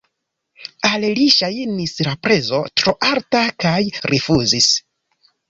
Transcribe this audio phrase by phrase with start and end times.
[0.87, 3.77] Al li ŝajnis la prezo tro alta kaj
[4.15, 4.73] rifuzis.